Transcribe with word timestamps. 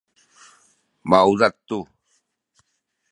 maudad 1.03 1.53
tu 1.69 1.79